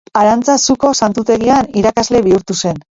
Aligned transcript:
Arantzazuko 0.19 0.93
santutegian 1.01 1.71
irakasle 1.83 2.25
bihurtu 2.29 2.61
zen. 2.63 2.79